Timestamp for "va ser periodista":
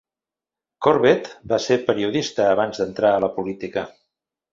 1.51-2.47